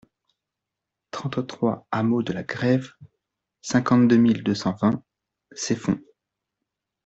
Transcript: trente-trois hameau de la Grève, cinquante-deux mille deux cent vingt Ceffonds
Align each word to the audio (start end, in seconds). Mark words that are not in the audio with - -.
trente-trois 1.11 1.85
hameau 1.91 2.23
de 2.23 2.33
la 2.33 2.41
Grève, 2.41 2.91
cinquante-deux 3.61 4.17
mille 4.17 4.43
deux 4.43 4.55
cent 4.55 4.71
vingt 4.73 5.03
Ceffonds 5.51 6.01